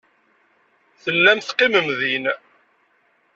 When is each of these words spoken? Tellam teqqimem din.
Tellam 1.03 1.39
teqqimem 1.39 1.87
din. 1.99 2.25